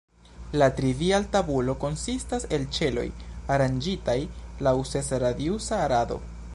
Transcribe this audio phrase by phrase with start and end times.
[0.59, 3.05] La trivial-tabulo konsistas el ĉeloj
[3.57, 4.19] aranĝitaj
[4.69, 6.19] laŭ ses-radiusa rado.